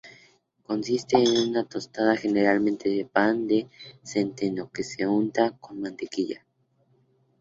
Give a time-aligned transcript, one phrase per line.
[0.63, 3.69] Consiste en una tosta, generalmente de pan de
[4.01, 6.43] centeno que se unta con mantequilla.